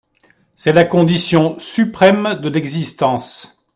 C'est 0.55 0.73
la 0.73 0.83
condition 0.83 1.59
suprême 1.59 2.39
de 2.41 2.49
l'existence. 2.49 3.55